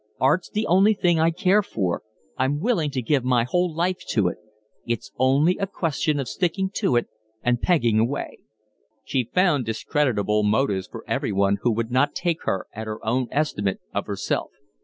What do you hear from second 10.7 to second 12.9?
for everyone who would not take her at